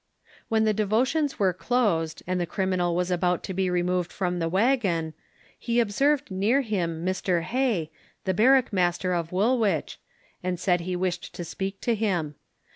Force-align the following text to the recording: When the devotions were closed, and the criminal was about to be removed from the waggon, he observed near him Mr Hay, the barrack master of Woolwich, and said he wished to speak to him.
When 0.49 0.63
the 0.63 0.73
devotions 0.73 1.37
were 1.37 1.53
closed, 1.53 2.23
and 2.25 2.41
the 2.41 2.47
criminal 2.47 2.95
was 2.95 3.11
about 3.11 3.43
to 3.43 3.53
be 3.53 3.69
removed 3.69 4.11
from 4.11 4.39
the 4.39 4.49
waggon, 4.49 5.13
he 5.59 5.79
observed 5.79 6.31
near 6.31 6.61
him 6.61 7.05
Mr 7.05 7.43
Hay, 7.43 7.91
the 8.23 8.33
barrack 8.33 8.73
master 8.73 9.13
of 9.13 9.31
Woolwich, 9.31 9.99
and 10.41 10.59
said 10.59 10.81
he 10.81 10.95
wished 10.95 11.35
to 11.35 11.43
speak 11.43 11.81
to 11.81 11.93
him. 11.93 12.33